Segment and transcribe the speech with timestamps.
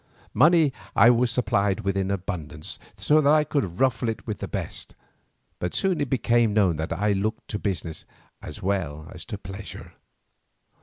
[0.33, 4.47] Money I was supplied with in abundance so that I could ruffle it with the
[4.47, 4.95] best,
[5.59, 8.05] but soon it became known that I looked to business
[8.41, 9.93] as well as to pleasure.